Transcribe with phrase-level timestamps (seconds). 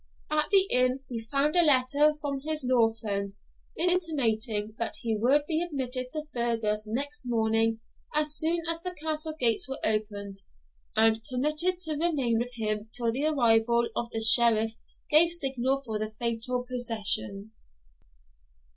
[0.31, 3.29] At the inn he found a letter from his law friend
[3.77, 7.81] intimating that he would be admitted to Fergus next morning
[8.15, 10.37] as soon as the Castle gates were opened,
[10.95, 14.71] and permitted to remain with him till the arrival of the Sheriff
[15.11, 17.51] gave signal for the fatal procession.